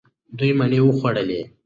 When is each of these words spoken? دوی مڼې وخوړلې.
دوی 0.37 0.51
مڼې 0.59 0.79
وخوړلې. 0.83 1.41